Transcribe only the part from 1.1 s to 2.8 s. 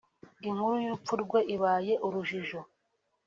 rwe ibaye urujijo